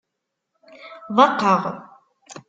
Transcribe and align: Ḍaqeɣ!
Ḍaqeɣ! 1.15 1.63